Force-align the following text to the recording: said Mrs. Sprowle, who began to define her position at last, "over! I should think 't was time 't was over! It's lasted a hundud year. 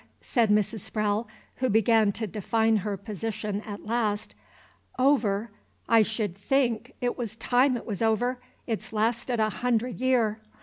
said 0.23 0.49
Mrs. 0.49 0.79
Sprowle, 0.89 1.27
who 1.57 1.69
began 1.69 2.11
to 2.13 2.25
define 2.25 2.77
her 2.77 2.97
position 2.97 3.61
at 3.61 3.85
last, 3.85 4.33
"over! 4.97 5.51
I 5.87 6.01
should 6.01 6.35
think 6.35 6.95
't 7.01 7.09
was 7.17 7.35
time 7.35 7.75
't 7.75 7.85
was 7.85 8.01
over! 8.01 8.39
It's 8.65 8.91
lasted 8.91 9.39
a 9.39 9.51
hundud 9.51 9.99
year. 10.01 10.39